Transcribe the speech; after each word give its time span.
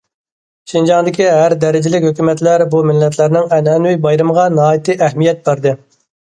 شىنجاڭدىكى 0.71 1.27
ھەر 1.39 1.53
دەرىجىلىك 1.63 2.07
ھۆكۈمەتلەر 2.09 2.63
بۇ 2.71 2.79
مىللەتلەرنىڭ 2.93 3.53
ئەنئەنىۋى 3.59 4.01
بايرىمىغا 4.07 4.47
ناھايىتى 4.57 4.97
ئەھمىيەت 5.09 5.47
بەردى. 5.51 5.77